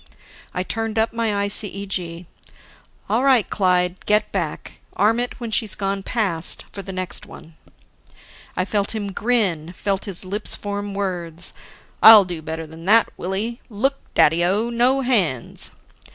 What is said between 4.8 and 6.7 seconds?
Arm it when she's gone past,